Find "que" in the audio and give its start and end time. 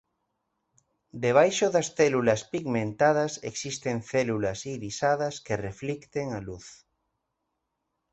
5.45-5.55